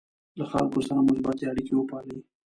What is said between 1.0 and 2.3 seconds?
مثبتې اړیکې وپالئ.